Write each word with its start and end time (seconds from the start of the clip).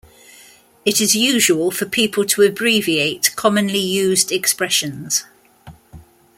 It 0.83 0.99
is 0.99 1.15
usual 1.15 1.69
for 1.69 1.85
people 1.85 2.25
to 2.25 2.41
abbreviate 2.41 3.35
commonly 3.35 3.77
used 3.77 4.31
expressions. 4.31 5.25